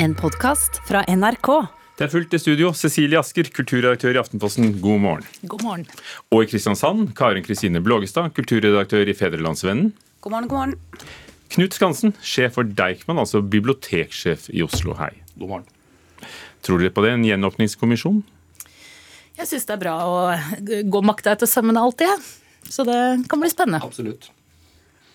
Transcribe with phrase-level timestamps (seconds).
[0.00, 1.48] En podkast fra NRK.
[1.98, 2.68] Det er fullt i studio.
[2.70, 5.24] Cecilie Asker, kulturredaktør i Aftenposten, god morgen.
[5.50, 5.86] God morgen.
[6.30, 9.88] Og i Kristiansand, Karin Kristine Blågestad, kulturredaktør i Fedrelandsvennen.
[10.22, 11.08] God morgen, god morgen.
[11.50, 14.94] Knut Skansen, sjef for Deichman, altså biblioteksjef i Oslo.
[15.00, 15.10] Hei.
[15.34, 15.66] God morgen.
[16.62, 17.16] Tror dere på det?
[17.16, 18.22] En gjenåpningskommisjon?
[19.40, 20.14] Jeg syns det er bra å
[20.94, 22.70] gå makta etter sømmene alltid, jeg.
[22.70, 23.82] Så det kan bli spennende.
[23.82, 24.30] Absolutt.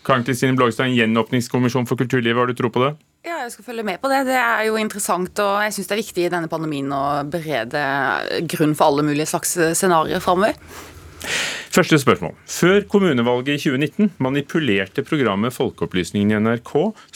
[0.04, 2.93] Karin Kristine Blågestad, en gjenåpningskommisjon for kulturlivet, har du tro på det?
[3.24, 4.26] Ja, jeg skal følge med på det.
[4.28, 7.84] Det er jo interessant, og jeg syns det er viktig i denne pandemien å berede
[8.52, 10.57] grunn for alle mulige slags scenarioer framover.
[11.74, 12.36] Første spørsmål.
[12.46, 16.74] Før kommunevalget i 2019 manipulerte programmet Folkeopplysningen i NRK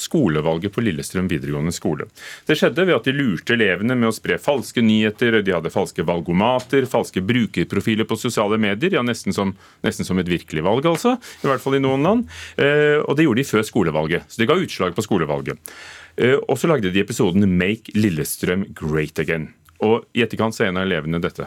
[0.08, 2.08] skolevalget på Lillestrøm videregående skole.
[2.48, 6.08] Det skjedde ved at de lurte elevene med å spre falske nyheter, de hadde falske
[6.08, 9.54] valgomater, falske brukerprofiler på sosiale medier, ja nesten som,
[9.86, 11.20] nesten som et virkelig valg, altså.
[11.44, 12.26] I hvert fall i noen land.
[12.58, 15.78] Eh, og det gjorde de før skolevalget, så det ga utslag på skolevalget.
[16.18, 19.52] Eh, og så lagde de episoden 'Make Lillestrøm Great Again'.
[19.86, 21.46] Og i etterkant så er en av elevene dette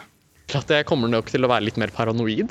[0.51, 2.49] Klart jeg kommer nok til å være litt mer paranoid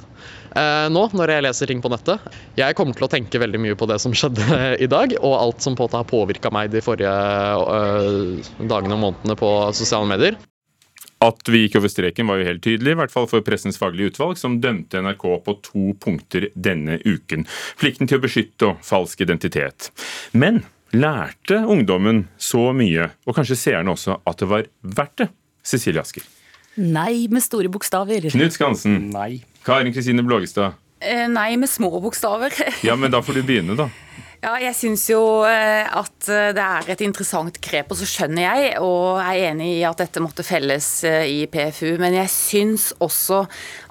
[0.56, 2.22] eh, nå når jeg leser ting på nettet.
[2.56, 5.64] Jeg kommer til å tenke veldig mye på det som skjedde i dag, og alt
[5.64, 10.38] som på har påvirka meg de forrige eh, dagene og månedene på sosiale medier.
[11.20, 14.14] At vi gikk over streken var jo helt tydelig, i hvert fall for Pressens faglige
[14.14, 17.44] utvalg, som dømte NRK på to punkter denne uken.
[17.82, 19.90] Plikten til å beskytte og falsk identitet.
[20.32, 20.62] Men
[20.96, 25.30] lærte ungdommen så mye, og kanskje seerne også, at det var verdt det?
[25.66, 26.24] Cecilie Asker.
[26.80, 28.30] Nei med store bokstaver.
[28.32, 29.10] Knut Skansen.
[29.12, 29.42] Nei.
[29.66, 30.78] Karin Kristine Blågestad.
[31.00, 32.54] Eh, nei med små bokstaver.
[32.86, 33.90] Ja, men da får du begynne, da.
[34.40, 38.46] Ja, jeg syns jo eh, at eh, det er et interessant grep, og så skjønner
[38.46, 43.42] jeg og er enig i at dette måtte felles i PFU, men jeg syns også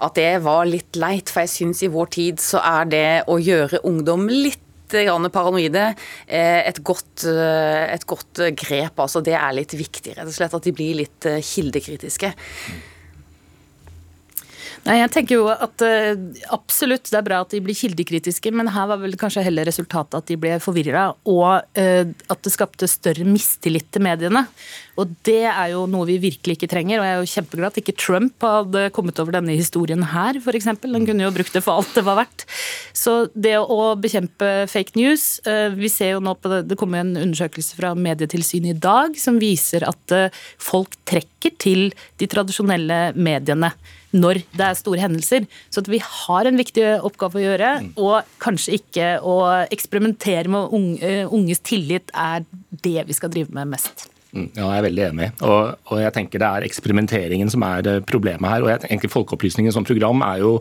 [0.05, 3.38] at det var litt leit, for jeg syns i vår tid så er det å
[3.38, 4.66] gjøre ungdom litt
[5.34, 5.90] paranoide.
[6.28, 9.00] Et godt, et godt, grep.
[9.00, 10.56] altså Det er litt viktig, rett og slett.
[10.56, 12.34] At de blir litt kildekritiske.
[14.86, 16.20] Nei, jeg tenker jo at uh,
[16.56, 20.16] Absolutt, det er bra at de blir kildekritiske, men her var vel kanskje heller resultatet
[20.16, 24.45] at de ble forvirra, og uh, at det skapte større mistillit til mediene.
[25.00, 27.00] Og det er jo noe vi virkelig ikke trenger.
[27.00, 30.68] Og jeg er jo kjempeglad at ikke Trump hadde kommet over denne historien her, f.eks.
[30.68, 32.44] Han kunne jo brukt det for alt det var verdt.
[32.95, 36.95] Så det å bekjempe fake news uh, Vi ser jo nå på det, det kom
[36.98, 40.14] en undersøkelse fra Medietilsynet i dag som viser at
[40.60, 41.89] folk trekker til
[42.20, 43.72] de tradisjonelle mediene
[44.15, 45.47] når det er store hendelser.
[45.70, 49.39] Så vi har en viktig oppgave å gjøre, og kanskje ikke å
[49.70, 52.47] eksperimentere med eh, unges tillit er
[52.83, 54.08] det vi skal drive med mest.
[54.30, 55.27] Mm, ja, jeg er veldig enig.
[55.42, 58.65] Og, og, jeg tenker det er eksperimenteringen som er eh, problemet her.
[58.65, 60.58] og jeg tenker Folkeopplysningen som program er jo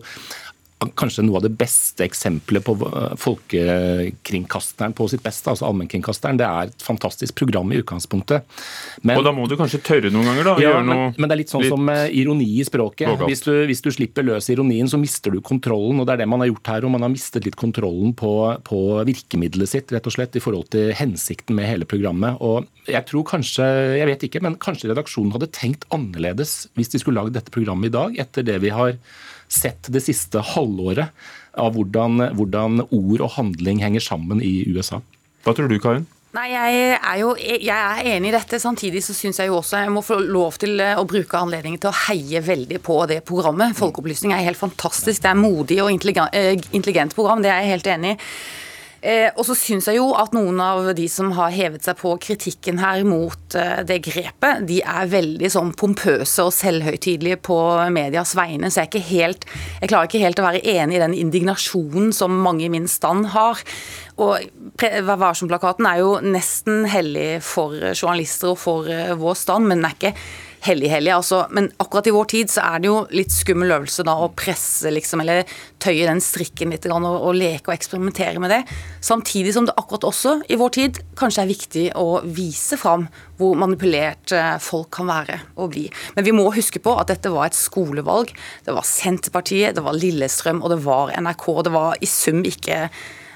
[0.79, 6.39] kanskje noe av det beste eksempelet på eh, folkekringkasteren på sitt beste, altså allmennkringkasteren.
[6.39, 8.47] Det er et fantastisk program i utgangspunktet.
[9.03, 10.55] Men, og da må du kanskje tørre noen ganger, da?
[10.63, 13.11] Ja, men, men, det er litt sånn litt som uh, ironi i språket.
[13.27, 15.99] Hvis du, hvis du, slipper løs ironien, så mister du kontrollen.
[15.99, 16.87] og Det er det man har gjort her.
[16.87, 18.33] og Man har mistet litt kontrollen på,
[18.69, 22.39] på virkemidlet sitt, rett og slett, i forhold til hensikten med hele programmet.
[22.39, 23.67] Og jeg tror kanskje,
[23.99, 27.91] jeg vet ikke, men kanskje redaksjonen hadde tenkt annerledes hvis de skulle lagd dette programmet
[27.91, 28.95] i dag, etter det vi har
[29.49, 31.11] sett det siste halvåret
[31.59, 35.01] av hvordan, hvordan ord og handling henger sammen i USA.
[35.45, 36.07] Hva tror du, Karin?
[36.37, 38.61] Nei, jeg er jo jeg er enig i dette.
[38.61, 41.89] Samtidig så syns jeg jo også jeg må få lov til å bruke anledningen til
[41.89, 43.77] å heie veldig på det programmet.
[43.79, 45.25] Folkeopplysning er helt fantastisk.
[45.25, 48.19] Det er modig og intelligent, eh, intelligent program, det er jeg helt enig i.
[49.01, 52.17] Eh, og så syns jeg jo at noen av de som har hevet seg på
[52.23, 57.59] kritikken her mot eh, det grepet, de er veldig sånn pompøse og selvhøytidelige på
[57.95, 58.73] medias vegne.
[58.73, 59.47] Så jeg, ikke helt,
[59.79, 63.31] jeg klarer ikke helt å være enig i den indignasjonen som mange i min stand
[63.37, 63.63] har.
[64.19, 64.49] Og
[64.79, 69.91] Vær varsom-plakaten er jo nesten hellig for journalister og for eh, vår stand, men den
[69.91, 70.15] er ikke
[70.67, 71.13] hellig-hellig.
[71.15, 71.45] Altså.
[71.55, 74.91] Men akkurat i vår tid så er det jo litt skummel øvelse da å presse
[74.95, 75.45] liksom, eller
[75.83, 78.61] tøye den strikken litt og, og, leke og eksperimentere med det.
[79.05, 83.07] Samtidig som det akkurat også i vår tid kanskje er viktig å vise fram
[83.39, 85.87] hvor manipulert eh, folk kan være og bli.
[86.17, 88.35] Men vi må huske på at dette var et skolevalg.
[88.67, 91.49] Det var Senterpartiet, det var Lillestrøm og det var NRK.
[91.67, 92.89] Det var i sum ikke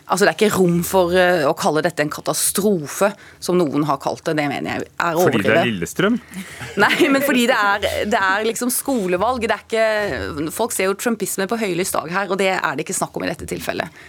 [0.07, 3.13] Altså Det er ikke rom for uh, å kalle dette en katastrofe,
[3.43, 4.37] som noen har kalt det.
[4.41, 5.37] Det mener jeg er overdrevet.
[5.37, 6.19] Fordi det er Lillestrøm?
[6.85, 9.47] Nei, men fordi det er, det er liksom skolevalg.
[9.47, 12.87] Det er ikke, folk ser jo trumpisme på høylys dag her, og det er det
[12.87, 14.03] ikke snakk om i dette tilfellet.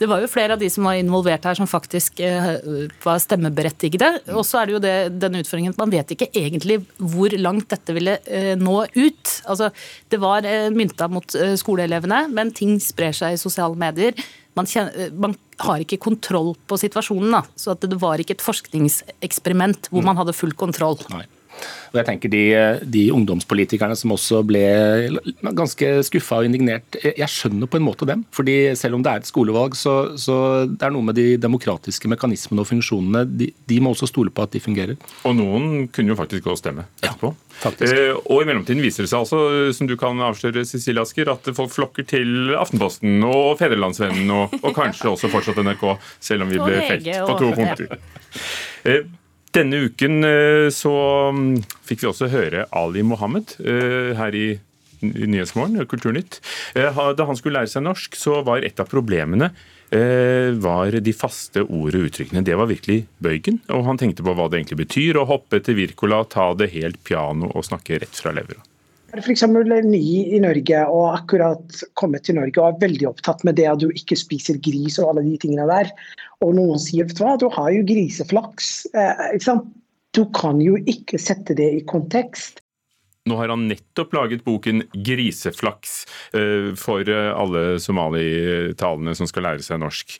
[0.00, 2.54] Det var jo flere av de som var involvert her, som faktisk uh,
[3.04, 4.08] var stemmeberettigede.
[4.32, 7.68] Og så er det jo det, den utfordringen at man vet ikke egentlig hvor langt
[7.72, 9.34] dette ville uh, nå ut.
[9.44, 9.70] Altså,
[10.12, 14.16] det var uh, mynta mot skoleelevene, men ting sprer seg i sosiale medier.
[14.58, 17.36] Man, kjenner, man har ikke kontroll på situasjonen.
[17.36, 17.44] Da.
[17.60, 20.10] Så det var ikke et forskningseksperiment hvor mm.
[20.10, 20.98] man hadde full kontroll.
[21.12, 21.26] Nei.
[21.90, 22.42] Og jeg tenker de,
[22.86, 24.62] de, ungdomspolitikerne som også ble
[25.42, 28.22] ganske skuffa og indignert, jeg skjønner på en måte dem.
[28.34, 30.36] fordi selv om det er et skolevalg, så, så
[30.70, 33.24] det er noe med de demokratiske mekanismene og funksjonene.
[33.26, 34.96] De, de, må også stole på at de fungerer.
[35.26, 37.32] Og noen kunne jo faktisk gå og stemme etterpå.
[37.60, 39.40] Ja, eh, og i mellomtiden viser det seg altså,
[39.76, 44.74] som du kan avsløre, Cecilie Asker, at folk flokker til Aftenposten og Federlandsvennen og, og
[44.76, 45.86] kanskje også fortsatt NRK,
[46.22, 47.98] selv om vi ble felt på to punkter.
[48.88, 49.02] Eh,
[49.56, 50.94] denne uken eh, så
[51.34, 54.46] mm, fikk vi også høre Ali Mohammed eh, her i
[55.00, 56.42] Nyhetsmorgen, Kulturnytt.
[56.76, 59.52] Eh, da han skulle lære seg norsk, så var et av problemene
[59.90, 62.44] var de faste ord og uttrykkene.
[62.46, 63.56] Det var virkelig bøygen.
[63.74, 67.00] Og han tenkte på hva det egentlig betyr å hoppe til Wirkola, ta det helt
[67.02, 68.62] piano og snakke rett fra levra.
[69.18, 69.42] F.eks.
[69.86, 70.04] ny
[70.36, 73.88] i Norge og akkurat kommet til Norge og er veldig opptatt med det at du
[73.90, 75.90] ikke spiser gris og alle de tingene der.
[76.44, 78.72] Og noen sier vet du hva, du har jo griseflaks.
[78.94, 79.38] Eh,
[80.16, 82.62] du kan jo ikke sette det i kontekst.
[83.28, 89.66] Nå har han nettopp laget boken 'Griseflaks' eh, for eh, alle somalitalene som skal lære
[89.66, 90.16] seg norsk.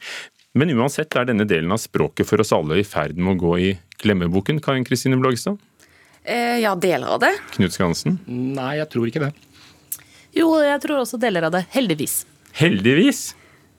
[0.58, 3.56] Men uansett er denne delen av språket for oss alle i ferd med å gå
[3.58, 3.70] i
[4.02, 5.58] glemmeboken, Karin Kristine Blågestad?
[6.24, 7.32] Eh, ja, deler av det.
[7.56, 8.18] Knut Skansen?
[8.26, 9.30] Nei, jeg tror ikke det.
[10.36, 11.64] Jo, jeg tror også deler av det.
[11.74, 12.24] Heldigvis.
[12.60, 13.22] Heldigvis?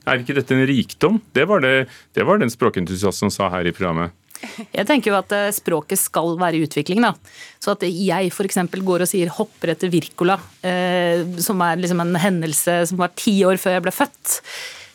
[0.09, 1.21] Er ikke dette en rikdom?
[1.35, 1.85] Det var, det,
[2.17, 4.15] det var den språkentusiasten som sa her i programmet.
[4.73, 7.03] Jeg tenker jo at eh, språket skal være i utvikling.
[7.05, 7.13] da.
[7.61, 8.57] Så at jeg f.eks.
[8.81, 13.43] går og sier 'hopper etter Wirkola', eh, som er liksom en hendelse som var ti
[13.45, 14.39] år før jeg ble født.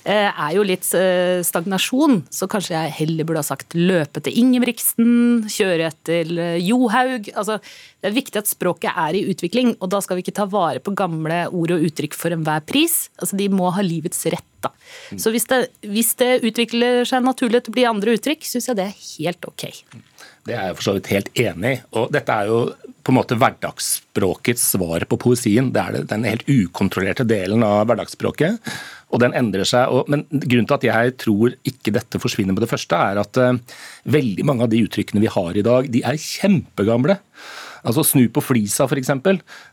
[0.06, 4.36] Eh, er jo litt eh, stagnasjon, så kanskje jeg heller burde ha sagt løpe til
[4.38, 7.26] Ingebrigtsen, kjøre etter eh, Johaug.
[7.34, 7.56] Altså,
[7.98, 10.78] det er viktig at språket er i utvikling, og da skal vi ikke ta vare
[10.84, 13.08] på gamle ord og uttrykk for enhver pris.
[13.18, 14.46] Altså, de må ha livets rett.
[14.62, 14.70] da.
[15.10, 15.18] Mm.
[15.24, 18.78] Så hvis det, hvis det utvikler seg naturlig til å bli andre uttrykk, syns jeg
[18.78, 19.66] det er helt ok.
[20.46, 21.80] Det er jeg for så vidt helt enig i.
[21.98, 22.60] Og dette er jo
[23.06, 25.72] på en måte hverdagsspråkets svar på poesien.
[25.74, 28.70] Det er den helt ukontrollerte delen av hverdagsspråket
[29.14, 29.92] og den endrer seg.
[29.92, 33.38] Og, men grunnen til at jeg tror ikke dette forsvinner med det første, er at
[33.38, 33.78] uh,
[34.10, 37.20] veldig mange av de uttrykkene vi har i dag, de er kjempegamle.
[37.86, 39.12] Altså Snu på flisa, f.eks.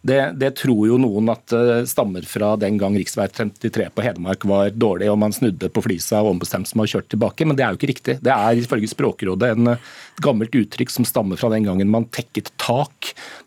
[0.06, 3.26] Det, det tror jo noen at uh, stammer fra den gang rv.
[3.34, 7.16] 33 på Hedmark var dårlig og man snudde på flisa og ombestemte seg og kjørte
[7.16, 8.20] tilbake, men det er jo ikke riktig.
[8.22, 9.92] Det er ifølge Språkrådet en uh,
[10.22, 13.03] gammelt uttrykk som stammer fra den gangen man tekket tak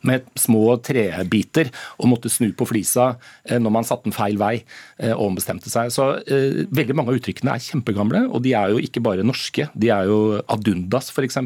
[0.08, 4.54] med små trebiter og måtte snu på flisa uh, når man satte den feil vei
[4.60, 5.92] uh, og ombestemte seg.
[5.94, 9.68] Så uh, Veldig mange av uttrykkene er kjempegamle, og de er jo ikke bare norske.
[9.74, 11.40] De er jo adundas, f.eks.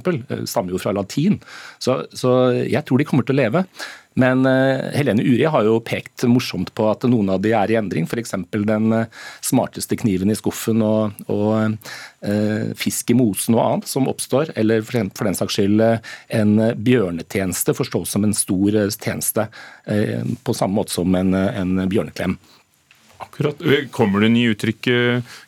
[0.50, 1.40] Stammer jo fra latin.
[1.82, 3.64] Så, så jeg tror de kommer til å leve.
[4.18, 7.76] Men uh, Helene Uri har jo pekt morsomt på at noen av de er i
[7.78, 8.08] endring.
[8.08, 8.34] F.eks.
[8.50, 9.06] den uh,
[9.44, 11.76] smarteste kniven i skuffen og, og
[12.26, 14.52] eh, fisk i mosen og annet som oppstår.
[14.60, 19.46] Eller for den, for den saks skyld en bjørnetjeneste forstås som en stor tjeneste.
[20.44, 22.36] På samme måte som en, en bjørneklem.
[23.20, 23.62] Akkurat.
[23.94, 24.90] Kommer det nye uttrykk,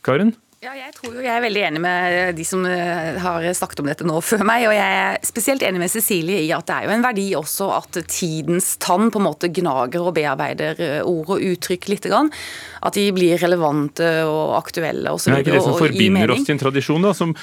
[0.04, 0.34] Karin?
[0.62, 3.88] Ja, jeg tror jo jeg er veldig enig med de som eh, har snakket om
[3.90, 4.68] dette nå før meg.
[4.70, 7.66] Og jeg er spesielt enig med Cecilie i at det er jo en verdi også
[7.80, 12.06] at tidens tann på en måte gnager og bearbeider eh, ord og uttrykk litt.
[12.06, 15.32] At de blir relevante og aktuelle osv.
[15.32, 17.34] Det er ikke det som forbinder oss til en tradisjon da, som,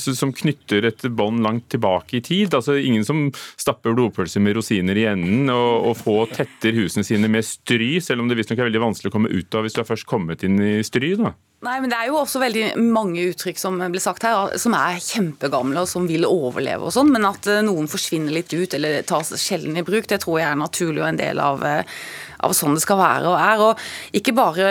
[0.00, 2.56] som knytter et bånd langt tilbake i tid?
[2.56, 3.26] Altså Ingen som
[3.60, 8.24] stapper blodpølser med rosiner i enden og, og få tetter husene sine med stry, selv
[8.24, 10.48] om det visstnok er veldig vanskelig å komme ut av hvis du har først kommet
[10.48, 11.12] inn i stry?
[11.20, 11.36] da?
[11.64, 15.00] Nei, men Det er jo også veldig mange uttrykk som ble sagt her, som er
[15.00, 16.84] kjempegamle og som vil overleve.
[16.84, 20.20] og sånn, Men at eh, noen forsvinner litt ut eller tas sjelden i bruk, det
[20.24, 21.82] tror jeg er naturlig og en del av eh,
[22.44, 23.62] av sånn det skal være og er.
[23.64, 24.66] Og ikke bare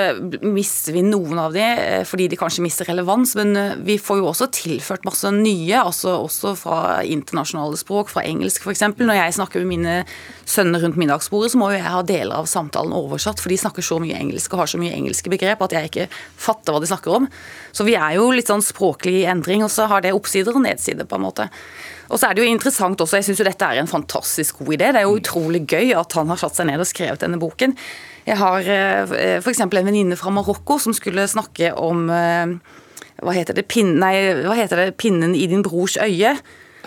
[0.45, 4.29] mister vi noen av de eh, fordi de kanskje mister relevans, men vi får jo
[4.29, 8.85] også tilført masse nye, altså også fra internasjonale språk, fra engelsk f.eks.
[8.99, 9.97] Når jeg snakker med mine
[10.45, 13.85] sønner rundt middagsbordet, så må jo jeg ha deler av samtalen oversatt, for de snakker
[13.85, 16.07] så mye engelsk og har så mye engelske begrep at jeg ikke
[16.37, 17.27] fatter hva de snakker om.
[17.75, 21.07] Så vi er jo litt sånn språklig endring, og så har det oppsider og nedsider,
[21.09, 21.49] på en måte.
[22.11, 24.75] Og så er det jo interessant også, jeg syns jo dette er en fantastisk god
[24.75, 24.91] idé.
[24.93, 27.75] Det er jo utrolig gøy at han har satt seg ned og skrevet denne boken.
[28.27, 29.63] Jeg har eh, f.eks.
[29.65, 32.53] en venninne fra Marokko som skulle snakke om eh,
[33.23, 36.35] hva heter, det, Pin, nei, hva heter det, pinnen i din brors øye.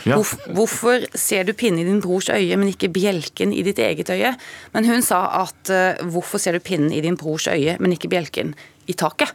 [0.04, 0.18] Ja.
[0.52, 4.34] Hvorfor ser du pinnen i din brors øye, men ikke bjelken i ditt eget øye?
[4.74, 8.10] Men hun sa at uh, hvorfor ser du pinnen i din brors øye, men ikke
[8.12, 8.52] bjelken
[8.86, 9.32] i taket?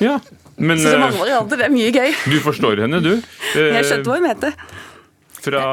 [0.00, 0.18] Ja,
[0.56, 2.14] Men, så det er mange varianter, det er mye gøy.
[2.32, 3.12] Du forstår henne, du.
[3.54, 4.54] Jeg skjønte hva hun heter.
[5.38, 5.64] Fra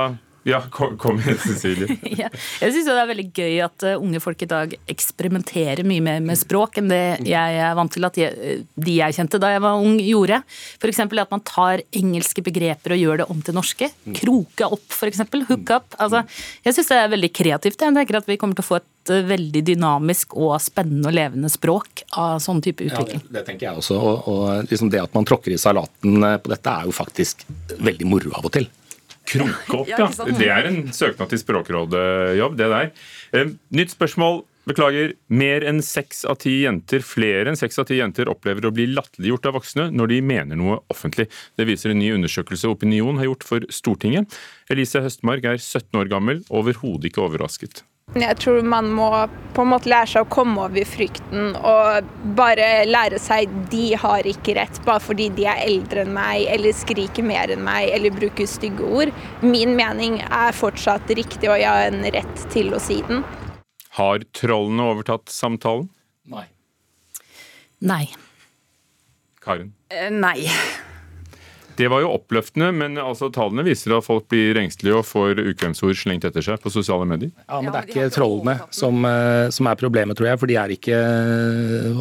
[0.45, 1.95] ja, kom, kom igjen, Cecilie.
[2.21, 2.27] ja.
[2.61, 6.19] Jeg syns det er veldig gøy at uh, unge folk i dag eksperimenterer mye mer
[6.21, 9.81] med språk enn det jeg er vant til at de jeg kjente da jeg var
[9.81, 10.43] ung, gjorde.
[10.77, 11.01] F.eks.
[11.01, 13.89] at man tar engelske begreper og gjør det om til norske.
[14.21, 15.23] Kroke opp, f.eks.
[15.49, 15.97] Hook up.
[15.97, 16.21] Altså,
[16.65, 17.81] jeg syns det er veldig kreativt.
[17.81, 21.17] Jeg tenker at vi kommer til å få et uh, veldig dynamisk og spennende og
[21.17, 23.23] levende språk av sånn type utvikling.
[23.23, 23.97] Ja, det, det, tenker jeg også.
[23.97, 27.47] Og, og liksom det at man tråkker i salaten eh, på dette, er jo faktisk
[27.81, 28.69] veldig moro av og til.
[29.29, 30.10] Krunke opp, ja.
[30.25, 32.91] Det er en søknad til Språkrådet-jobb, det der.
[33.36, 34.44] Eh, nytt spørsmål.
[34.65, 35.12] Beklager.
[35.29, 38.88] Mer enn seks av ti jenter flere enn seks av ti jenter opplever å bli
[38.89, 41.27] latterliggjort av voksne når de mener noe offentlig.
[41.53, 44.34] Det viser en ny undersøkelse Opinion har gjort for Stortinget.
[44.74, 47.84] Elise Høstmark er 17 år gammel, overhodet ikke overrasket.
[48.15, 49.09] Jeg tror man må
[49.55, 54.27] på en måte lære seg å komme over frykten og bare lære seg de har
[54.29, 58.15] ikke rett bare fordi de er eldre enn meg eller skriker mer enn meg eller
[58.15, 59.12] bruker stygge ord.
[59.43, 63.25] Min mening er fortsatt riktig, og jeg har en rett til å si den.
[64.00, 65.89] Har trollene overtatt samtalen?
[66.31, 66.47] Nei.
[67.83, 68.03] Nei.
[69.43, 69.74] Karen?
[69.91, 70.39] Eh, nei.
[71.75, 75.98] Det var jo oppløftende, men altså, tallene viser at folk blir engstelige og får ukvemsord
[76.00, 77.34] slengt etter seg på sosiale medier.
[77.50, 80.41] Ja, men det er ikke trollene som, eh, som er problemet, tror jeg.
[80.41, 81.00] For de er ikke,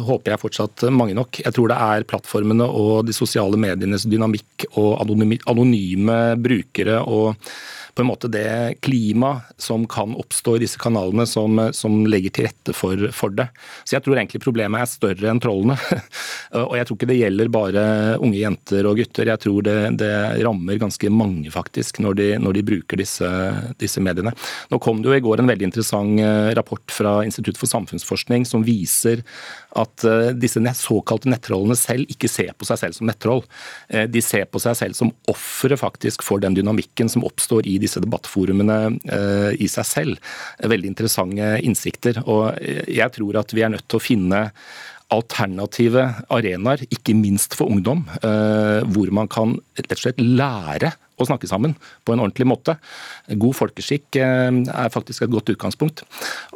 [0.07, 1.41] håper jeg, fortsatt mange nok.
[1.43, 7.35] Jeg tror det er plattformene og de sosiale medienes dynamikk og anonyme brukere og
[7.95, 12.47] på en måte det klima som kan oppstå i disse kanalene, som, som legger til
[12.49, 13.47] rette for, for, det.
[13.87, 15.77] Så jeg tror egentlig problemet er større enn trollene.
[16.65, 17.85] og jeg tror ikke det gjelder bare
[18.19, 19.31] unge jenter og gutter.
[19.31, 20.11] Jeg tror det, det
[20.43, 23.29] rammer ganske mange, faktisk, når de, når de bruker disse,
[23.79, 24.35] disse, mediene.
[24.73, 28.43] Nå kom det jo i går en veldig interessant eh, rapport fra Institutt for samfunnsforskning
[28.49, 29.23] som viser
[29.79, 33.43] at eh, disse såkalte nettrollene selv ikke ser på seg selv som nettroll.
[33.87, 37.77] Eh, de ser på seg selv som ofre faktisk for den dynamikken som oppstår i
[37.85, 40.33] disse debattforumene eh, i seg selv.
[40.59, 42.21] Veldig interessante innsikter.
[42.25, 42.57] Og
[42.91, 44.41] jeg tror at vi er nødt til å finne
[45.13, 48.01] alternative arenaer, ikke minst for ungdom,
[48.89, 52.75] hvor man kan rett og slett lære å snakke sammen på en ordentlig måte.
[53.39, 56.03] God folkeskikk eh, er faktisk et godt utgangspunkt.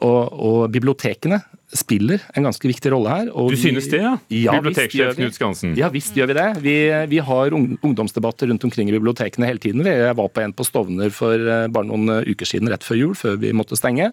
[0.03, 1.41] Og, og bibliotekene
[1.75, 3.29] spiller en ganske viktig rolle her.
[3.29, 4.15] du synes det, ja?
[4.34, 5.75] ja Biblioteksjef Knut Skansen.
[5.77, 6.48] Ja visst gjør vi det.
[6.65, 6.77] Vi,
[7.12, 9.86] vi, har ungdomsdebatter rundt omkring i bibliotekene hele tiden.
[9.86, 13.03] Jeg var på en på Stovner for eh, bare noen eh, uker siden, rett før
[13.03, 14.12] jul, før vi måtte stenge.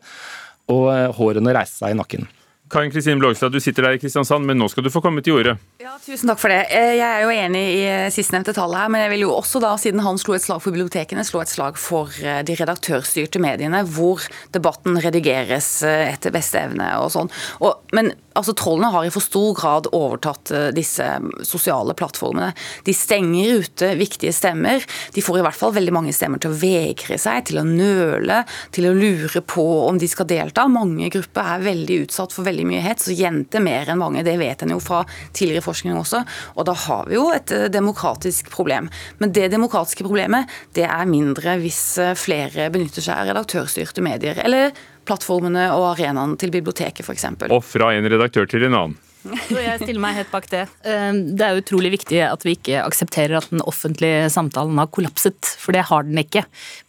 [0.72, 2.26] Og hårene reiste seg i nakken.
[2.68, 5.38] Karin Kristin Blågstad, du sitter der i Kristiansand, men nå skal du få komme til
[5.38, 5.54] ordet.
[5.78, 6.64] Ja, Tusen takk for det.
[6.74, 9.60] Eh, jeg er jo enig i eh, sistnevnte tallet her, men jeg vil jo også
[9.62, 13.38] da, siden han slo et slag for bibliotekene, slå et slag for eh, de redaktørstyrte
[13.42, 17.30] mediene, hvor debatten redigeres etter beste evne og sånn.
[17.62, 21.06] Og, men altså, trollene har i for stor grad overtatt disse
[21.46, 22.50] sosiale plattformene.
[22.86, 24.82] De stenger ute viktige stemmer.
[25.14, 28.42] De får i hvert fall veldig mange stemmer til å vegre seg, til å nøle,
[28.74, 30.66] til å lure på om de skal delta.
[30.70, 34.24] Mange grupper er veldig utsatt for veldig veldig mye hets, og jenter mer enn mange.
[34.26, 35.04] Det vet en jo fra
[35.36, 36.22] tidligere forskning også.
[36.56, 38.90] Og da har vi jo et eh, demokratisk problem.
[39.20, 44.40] Men det demokratiske problemet det er mindre hvis eh, flere benytter seg av redaktørstyrte medier.
[44.44, 44.72] eller
[45.06, 47.28] plattformene og arenaene til biblioteket f.eks.
[47.46, 48.96] Og fra en redaktør til en annen.
[49.26, 50.64] Så jeg stiller meg helt bak det.
[50.86, 55.38] Eh, det er utrolig viktig at vi ikke aksepterer at den offentlige samtalen har kollapset,
[55.62, 56.42] for det har den ikke.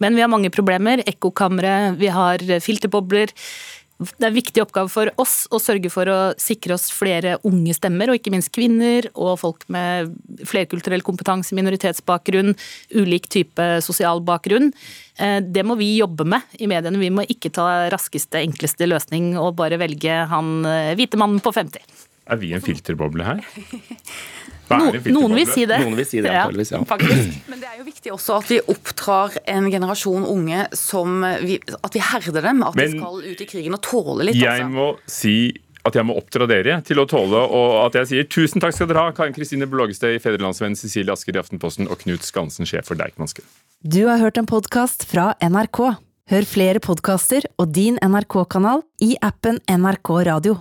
[0.04, 1.04] Men vi har mange problemer.
[1.06, 3.34] Ekkokamre, vi har filterbobler.
[3.98, 7.74] Det er en viktig oppgave for oss å sørge for å sikre oss flere unge
[7.74, 10.14] stemmer, og ikke minst kvinner og folk med
[10.46, 12.54] flerkulturell kompetanse, minoritetsbakgrunn,
[12.94, 14.70] ulik type sosial bakgrunn.
[15.18, 17.02] Eh, det må vi jobbe med i mediene.
[17.02, 21.56] Vi må ikke ta raskeste, enkleste løsning og bare velge han eh, hvite mannen på
[21.58, 22.06] 50.
[22.28, 23.42] Er vi en filterboble her?
[24.68, 25.78] No, noen vil si det.
[25.84, 26.82] Noen vil si det, ja, ja.
[27.52, 31.96] Men det er jo viktig også at vi oppdrar en generasjon unge som vi, At
[31.96, 32.66] vi herder dem.
[32.68, 34.40] At Men de skal ut i krigen og tåle litt.
[34.42, 34.74] Jeg altså.
[34.74, 35.38] må si
[35.88, 38.90] at jeg må oppdra dere til å tåle, og at jeg sier tusen takk skal
[38.90, 42.90] dere ha, Karin Kristine Blågestø i Fedrelandsvennen, Cecilie Asker i Aftenposten og Knut Skansen, sjef
[42.90, 43.46] for Deichmanske.
[43.88, 45.80] Du har hørt en podkast fra NRK.
[46.28, 50.58] Hør flere podkaster og din NRK-kanal i appen NRK Radio.